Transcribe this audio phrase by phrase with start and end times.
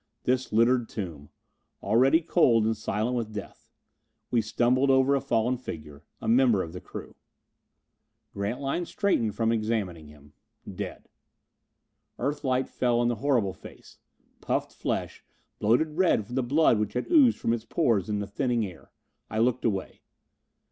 [0.23, 1.29] This littered tomb!
[1.83, 3.69] Already cold and silent with death.
[4.31, 6.01] We stumbled over a fallen figure.
[6.19, 7.13] A member of the crew.
[8.33, 10.33] Grantline straightened from examining him.
[10.67, 11.07] "Dead."
[12.17, 13.99] Earth light fell on the horrible face.
[14.41, 15.23] Puffed flesh,
[15.59, 18.89] bloated red from the blood which had oozed from its pores in the thinning air.
[19.29, 20.01] I looked away.